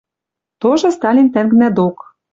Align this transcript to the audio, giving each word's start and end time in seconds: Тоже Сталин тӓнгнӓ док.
Тоже 0.61 0.87
Сталин 0.97 1.27
тӓнгнӓ 1.33 1.69
док. 1.77 1.97